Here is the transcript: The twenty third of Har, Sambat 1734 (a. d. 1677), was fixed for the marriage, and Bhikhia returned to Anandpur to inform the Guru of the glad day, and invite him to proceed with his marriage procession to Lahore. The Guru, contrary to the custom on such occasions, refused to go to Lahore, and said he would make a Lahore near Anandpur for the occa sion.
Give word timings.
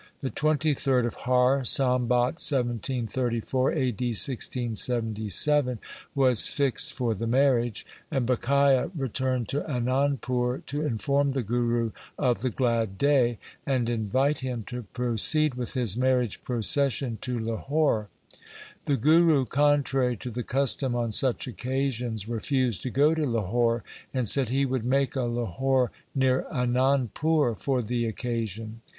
The 0.21 0.31
twenty 0.31 0.73
third 0.73 1.05
of 1.05 1.13
Har, 1.13 1.61
Sambat 1.63 2.41
1734 2.41 3.71
(a. 3.73 3.91
d. 3.91 4.07
1677), 4.07 5.77
was 6.15 6.47
fixed 6.47 6.91
for 6.91 7.13
the 7.13 7.27
marriage, 7.27 7.85
and 8.09 8.25
Bhikhia 8.25 8.89
returned 8.97 9.47
to 9.49 9.61
Anandpur 9.61 10.65
to 10.65 10.81
inform 10.83 11.33
the 11.33 11.43
Guru 11.43 11.91
of 12.17 12.41
the 12.41 12.49
glad 12.49 12.97
day, 12.97 13.37
and 13.63 13.87
invite 13.91 14.39
him 14.39 14.63
to 14.69 14.81
proceed 14.91 15.53
with 15.53 15.73
his 15.75 15.95
marriage 15.95 16.41
procession 16.43 17.19
to 17.21 17.37
Lahore. 17.37 18.07
The 18.85 18.97
Guru, 18.97 19.45
contrary 19.45 20.17
to 20.17 20.31
the 20.31 20.41
custom 20.41 20.95
on 20.95 21.11
such 21.11 21.45
occasions, 21.47 22.27
refused 22.27 22.81
to 22.81 22.89
go 22.89 23.13
to 23.13 23.23
Lahore, 23.27 23.83
and 24.15 24.27
said 24.27 24.49
he 24.49 24.65
would 24.65 24.83
make 24.83 25.15
a 25.15 25.21
Lahore 25.25 25.91
near 26.15 26.47
Anandpur 26.51 27.55
for 27.59 27.83
the 27.83 28.11
occa 28.11 28.47
sion. 28.49 28.81